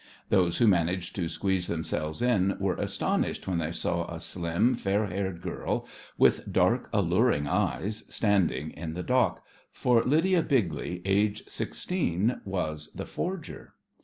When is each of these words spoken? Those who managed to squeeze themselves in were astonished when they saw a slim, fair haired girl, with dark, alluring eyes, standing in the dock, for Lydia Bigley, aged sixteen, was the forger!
Those 0.29 0.57
who 0.57 0.65
managed 0.65 1.15
to 1.17 1.29
squeeze 1.29 1.67
themselves 1.67 2.23
in 2.23 2.57
were 2.59 2.73
astonished 2.77 3.47
when 3.47 3.59
they 3.59 3.71
saw 3.71 4.07
a 4.11 4.19
slim, 4.19 4.73
fair 4.73 5.05
haired 5.05 5.43
girl, 5.43 5.85
with 6.17 6.51
dark, 6.51 6.89
alluring 6.91 7.45
eyes, 7.47 8.05
standing 8.09 8.71
in 8.71 8.95
the 8.95 9.03
dock, 9.03 9.43
for 9.71 10.01
Lydia 10.03 10.41
Bigley, 10.41 11.03
aged 11.05 11.51
sixteen, 11.51 12.41
was 12.45 12.91
the 12.95 13.05
forger! 13.05 13.73